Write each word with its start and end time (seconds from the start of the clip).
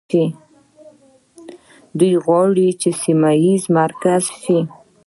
دوی 1.99 2.13
غواړي 2.25 2.67
چې 2.81 2.89
سیمه 3.01 3.31
ییز 3.43 3.63
مرکز 3.79 4.23
شي. 4.41 4.59